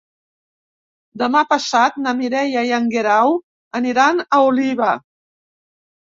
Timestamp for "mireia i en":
2.21-2.87